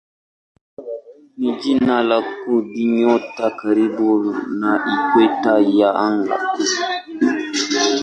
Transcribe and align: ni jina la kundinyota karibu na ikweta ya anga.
ni 1.37 1.49
jina 1.61 1.95
la 2.03 2.17
kundinyota 2.37 3.49
karibu 3.59 4.09
na 4.59 4.71
ikweta 4.93 5.53
ya 5.79 5.89
anga. 6.07 6.37